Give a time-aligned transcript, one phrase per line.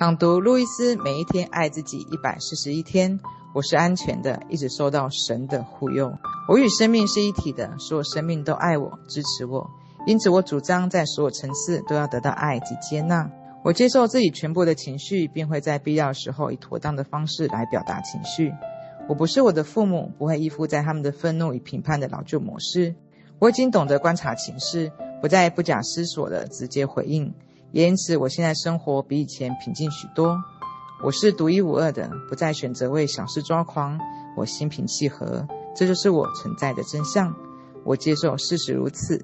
[0.00, 3.20] 朗读路易斯，每一天爱自己一百四十一天。
[3.52, 6.12] 我是安全的，一直受到神的护佑。
[6.48, 9.70] 我与生命是一体的，所有生命都爱我、支持我。
[10.04, 13.30] 因此，我主张在所有层次都要得到爱及接纳。
[13.62, 18.52] 我接受自己全部的情绪，并会在必要的时候以妥当的方式来表达情绪。
[19.08, 22.96] 我不是我的父母，不会依附在他们的愤怒与评判的老旧模式。
[23.38, 24.90] 我已经懂得观察情势，
[25.22, 27.32] 不再不假思索的直接回应。
[27.74, 30.40] 也因此，我现在生活比以前平静许多。
[31.02, 33.98] 我是独一无二的，不再选择为小事抓狂。
[34.36, 35.44] 我心平气和，
[35.74, 37.34] 这就是我存在的真相。
[37.84, 39.20] 我接受事实如此，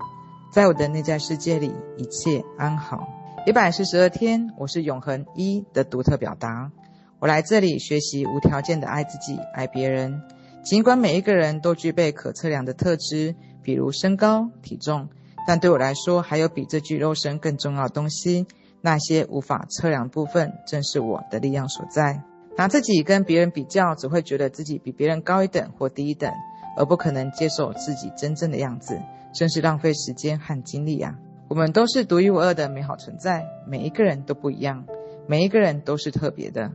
[0.53, 3.09] 在我的内在世界里，一切安好。
[3.47, 6.73] 一百四十二天，我是永恒一的独特表达。
[7.21, 10.23] 我来这里学习无条件的爱自己，爱别人。
[10.65, 15.09] 尽管每一个人都具备可测量的特质，比如身高、体重，
[15.47, 18.47] 但对我来说，还有比这具肉身更重要的东西。
[18.83, 22.23] 那些无法测量部分，正是我的力量所在。
[22.57, 26.33] 拿自己跟别人比较，只会觉得自己比别人高一等或低一等，
[26.79, 28.99] 而不可能接受自己真正的样子，
[29.35, 31.15] 真是浪费时间和精力啊！
[31.49, 34.85] 我们都是独一无二的美好存在，每一个人都不一样，
[35.27, 36.71] 每一个人都是特别的。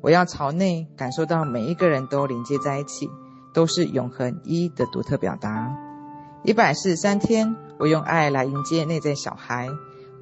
[0.00, 3.10] 我要朝内感受到每一个人都连接在一起，
[3.52, 5.89] 都是永恒一的独特表达。
[6.42, 9.68] 一百四十三天，我用爱来迎接内在小孩。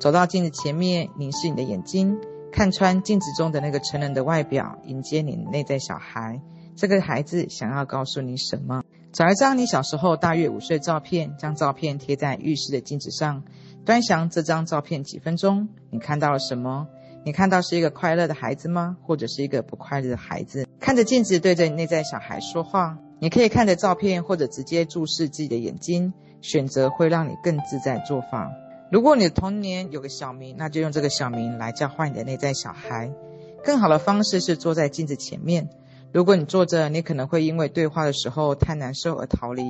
[0.01, 2.19] 走到镜子前面，凝视你的眼睛，
[2.51, 6.41] 看穿镜子中的那个成人的外表，迎接你内在小孩。
[6.75, 8.83] 这个孩子想要告诉你什么？
[9.13, 13.45] 找一张你小时候大约五岁照片，将照片贴在浴室的镜子上，
[13.85, 15.69] 端详这张照片几分钟。
[15.91, 16.89] 你看到了什么？
[17.25, 18.97] 你看到是一个快乐的孩子吗？
[19.03, 20.67] 或者是一个不快乐的孩子？
[20.81, 22.99] 看着镜子，对着你内在小孩说话。
[23.21, 28.51] 你可以看着照片，或者直接注视自己的眼睛，选择会让你更自在做法。
[28.91, 33.11] 如果你的童年有个小名，那就用这个小名来叫唤你的内在小孩。
[33.65, 35.69] 更好的方式是坐在镜子前面。
[36.13, 39.63] 如果你坐着，你可能会因为对话的时候太难受而逃离，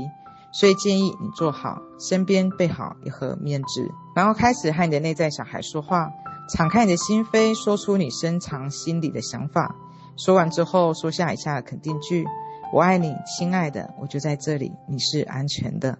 [0.53, 6.11] 所以建议你坐好，身边备好一盒面纸，然后开始和你的内在小孩说话，
[6.55, 9.75] 敞开你的心扉，说出你深藏心里的想法。
[10.17, 12.25] 说完之后，说下以下的肯定句：
[12.73, 15.99] 我爱你，亲爱的，我就在这里，你是安全的。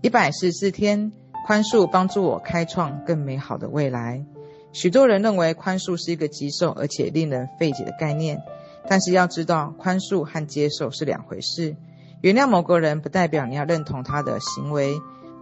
[0.00, 1.12] 一百四十四天。
[1.46, 4.24] 宽恕帮助我开创更美好的未来。
[4.72, 8.42] 许多人认为宽恕是一个棘手而且令人费解的概念，
[8.88, 11.76] 但是要知道，宽恕和接受是两回事。
[12.22, 14.94] 原谅某个人不代表你要认同他的行为，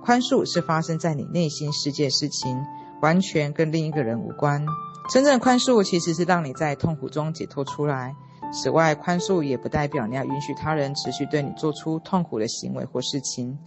[0.03, 2.61] 宽恕是发生在你内心世界事情，
[3.01, 4.67] 完全跟另一个人无关。
[5.09, 8.17] 真正宽恕其实是让你在痛苦中解脱出来。
[8.53, 13.59] 此外，宽恕也不代表你要允许他人持续对你做出痛苦的行为或事情。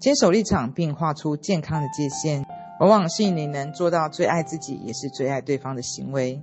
[0.00, 2.44] 坚守立场并画出健康的界限，
[2.80, 6.42] 往往是你能做到最爱自己，也是最爱对方的行为。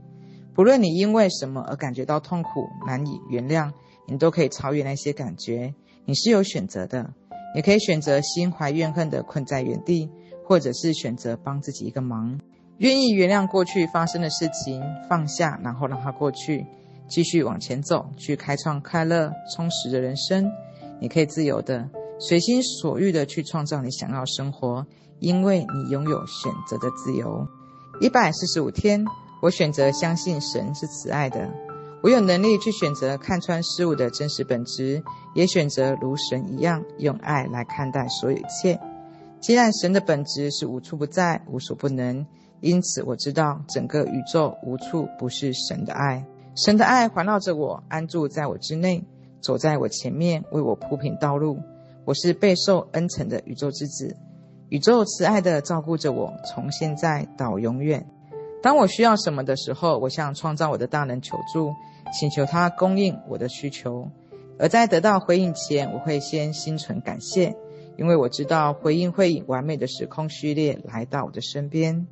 [0.53, 3.71] 不论你因为什么而感觉到痛苦、难以原谅，
[4.07, 5.73] 你都可以超越那些感觉。
[6.05, 7.13] 你是有选择的，
[7.53, 10.09] 你可以选择心怀怨恨的困在原地，
[10.45, 12.39] 或者是选择帮自己一个忙，
[12.77, 16.65] 愿意原谅过去发生的事情，放下，然后让它过去，
[17.11, 20.49] 继续往前走，去开创快乐充实的人生。
[21.01, 21.89] 你可以自由的。
[22.19, 24.85] 随心所欲地去创造你想要生活，
[25.19, 27.45] 因为你拥有选择的自由。
[27.99, 29.03] 一百四十五天，
[29.41, 31.51] 我选择相信神是慈爱的。
[32.01, 35.03] 我有能力去选择看穿事物的真实本质，
[35.35, 38.79] 也选择如神一样用爱来看待所有一切。
[39.39, 42.25] 既然神的本质是无处不在、无所不能，
[42.59, 46.23] 因此我知道整个宇宙无处不是神的爱。
[46.63, 49.03] 神的爱环绕着我，安住在我之内，
[49.39, 51.57] 走在我前面，为我铺平道路。
[52.05, 54.15] 我是备受恩宠的宇宙之子，
[54.69, 58.05] 宇宙慈爱地照顾着我，从现在到永远。
[58.61, 61.73] 当我需要什么的时候，我向创造我的大能求助，
[62.13, 64.07] 请求他供应我的需求。
[64.59, 67.55] 而在得到回应前，我会先心存感谢，
[67.97, 72.05] 因为我知道回应会以完美的时空序列来到我的身边。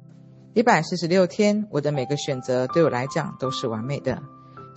[0.55, 4.19] 一百四十六天，我的每个选择对我来讲都是完美的。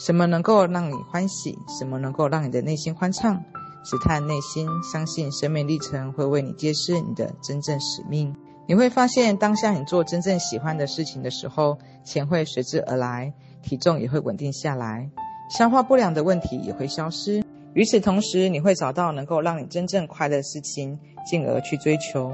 [0.05, 1.57] 什么能够让你欢喜？
[1.79, 3.41] 什么能够让你的内心欢畅？
[3.85, 8.35] 试探内心，相信生命历程会为你揭示你的真正使命。
[8.67, 13.33] 你会发现，当下你做真正喜欢的事情的时候，钱会随之而来，
[13.63, 15.09] 体重也会稳定下来，
[15.57, 17.45] 消化不良的问题也会消失。
[17.75, 22.33] 与此同时，你会找到能够让你真正快乐的事情，进而去追求。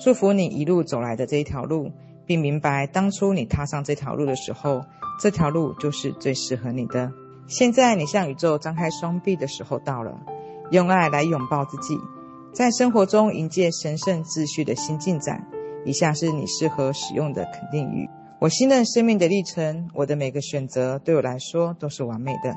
[0.00, 1.90] 祝福你一路走来的这一条路，
[2.26, 4.84] 并明白当初你踏上这条路的时候，
[5.20, 7.12] 这条路就是最适合你的。
[7.46, 10.20] 现在你向宇宙张开双臂的时候到了。
[10.70, 11.98] 用爱来拥抱自己，
[12.54, 15.46] 在生活中迎接神圣秩序的新进展。
[15.84, 18.08] 以下是你适合使用的肯定语：
[18.40, 22.54] 我信任生命的历程，我的每个选择对我来说都是完美的。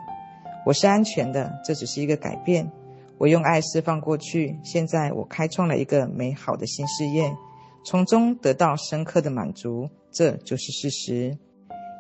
[0.66, 2.72] 我是安全的，这只是一个改变。
[3.18, 7.36] 我用爱释放过去，现在我开创了一个美好的新事业，
[7.86, 11.38] 从中得到深刻的满足，这就是事实。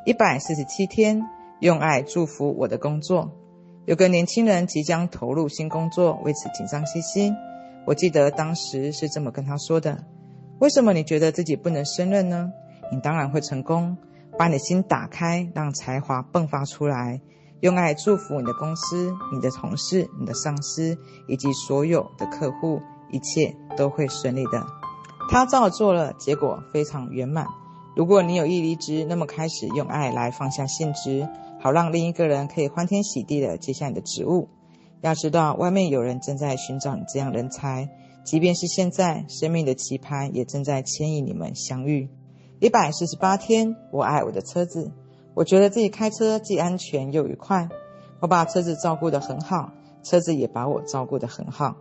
[0.03, 1.21] 一百四十七天，
[1.59, 3.31] 用爱祝福我的工作。
[3.85, 7.31] 有个年轻人即将投入新工作，为此紧张兮兮。
[7.85, 10.03] 我记得当时是这么跟他说的
[10.59, 12.51] ：“为什么你觉得自己不能胜任呢？
[12.91, 13.95] 你当然会成功。
[14.39, 17.21] 把你的心打开，让才华迸发出来。”
[17.61, 20.97] 用爱祝福你的公司、你的同事、你的上司
[21.27, 22.81] 以及所有的客户，
[23.11, 24.65] 一切都会顺利的。
[25.29, 27.47] 他照做了，结果非常圆满。
[27.95, 31.27] 如果你有意离职，那么开始用爱来放下现职，
[31.61, 34.49] 好让另一个人可以欢天喜地的接下你的职务。
[35.01, 37.89] 要知道，外面有人正在寻找你这样人才，
[38.23, 42.09] 即便是现在，生命的棋盘也正在牵引你们相遇。
[42.59, 44.91] 一百四十八天，我爱我的车子。
[45.33, 47.69] 我觉得自己开车既安全又愉快，
[48.19, 49.71] 我把车子照顾得很好，
[50.03, 51.75] 车子也把我照顾得很好。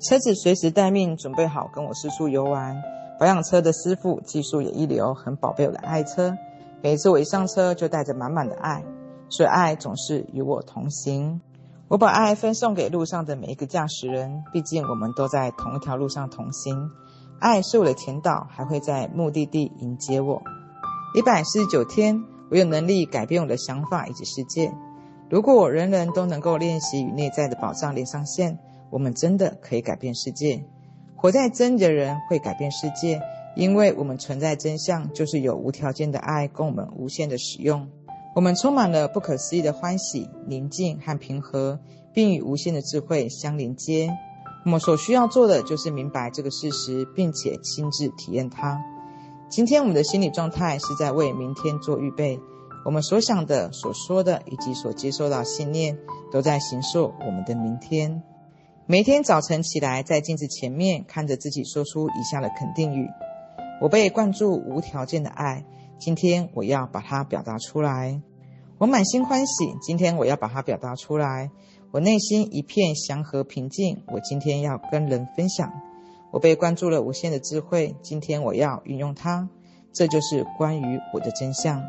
[0.00, 2.80] 车子随时待命，准备好跟我四处游玩。
[3.18, 6.36] 保养车的师傅技术也一流，很宝贝我的爱车。
[6.82, 8.84] 每次我一上车就带着满满的爱，
[9.28, 11.40] 所以爱总是与我同行。
[11.88, 16.90] 我把爱分送给路上的每一个驾驶人，毕竟我们都在同一条路上同行。
[17.40, 20.42] 爱是我的前导，还会在目的地迎接我。
[21.14, 22.24] 一百四十九天。
[22.50, 24.72] 我有能力改变我的想法以及世界。
[25.28, 28.58] 如果人人都能够练习与内在的宝藏连上线，
[28.90, 30.64] 我们真的可以改变世界。
[31.16, 33.20] 活在真理的人会改变世界，
[33.56, 37.88] 因为我们存在真相就是有无条件的爱供我们无限的使用。
[38.36, 41.80] 我们充满了不可思议的欢喜、宁静和平和，
[42.12, 44.10] 并与无限的智慧相连接。
[44.64, 48.80] 我们所需要做的就是明白这个事实，并且亲自体验它。
[49.48, 52.38] 今天我们的心理状态是在为明天做预备。
[52.84, 55.98] 我们所想的、所说的以及所接受到信念，
[56.30, 58.22] 都在形塑我们的明天。
[58.90, 63.06] 每天早晨起来，在镜子前面看着自己，说出以下的肯定语：
[63.82, 65.62] 我被灌注无条件的爱，
[65.98, 68.22] 今天我要把它表达出来。
[68.78, 71.50] 我满心欢喜，今天我要把它表达出来。
[71.90, 75.70] 我内心一片祥和平静，我今天要跟人分享。
[76.30, 79.50] 我被灌注了无限的智慧，今天我要运用它。
[79.92, 81.84] 这就是关于我的真相。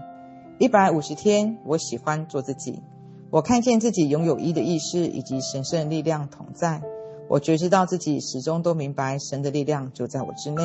[0.57, 2.83] 一百五十天，我喜欢做自己。
[3.31, 6.81] 我看见自己拥有一的意识以及神圣力量同在。
[7.27, 10.63] 我觉知到自己始终都明白神的力量就在我之内，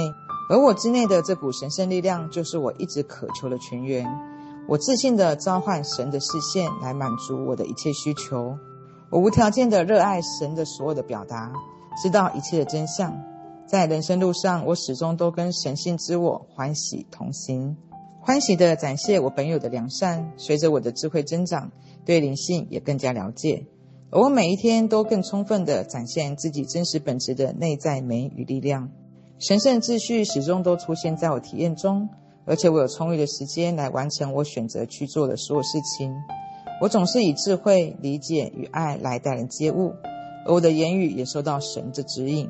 [0.48, 4.06] 而我之内的这股神圣力量就是我一直渴求的泉源。
[4.66, 8.56] 我自信地召唤神的视线来满足我的一切需求。
[9.10, 11.52] 我无条件地热爱神的所有的表达，
[12.02, 13.14] 知道一切的真相。
[13.66, 17.76] 在人生路上，我始终都跟神性之我欢喜同行，
[18.26, 20.32] 欢喜地展现我本有的良善。
[20.38, 21.70] 随着我的智慧增长，
[22.06, 23.66] 对灵性也更加了解，
[24.10, 28.88] 而我每一天都更充分地展现自己真实本质的内在美与力量。
[29.38, 32.08] 神圣秩序始终都出现在我体验中，
[32.46, 36.10] 而且我有充裕的时间来完成我选择去做的所有事情。
[36.80, 39.92] 我总是以智慧、理解与爱来待人接物，
[40.46, 42.48] 而我的言语也受到神的指引。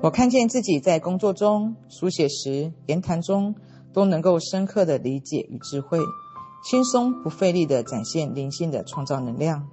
[0.00, 3.56] 我看见自己在工作中、书写时、言谈中
[3.92, 5.98] 都能够深刻的理解与智慧，
[6.62, 9.68] 轻松不费力的展现灵性的创造能量，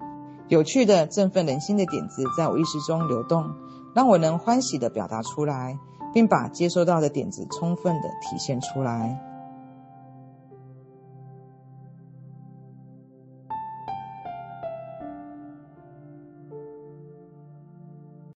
[0.47, 3.51] 有趣的振奋人心的点子在我意识中流动，
[3.93, 5.79] 让我能欢喜的表达出来，
[6.13, 9.19] 并把接收到的点子充分的体现出来。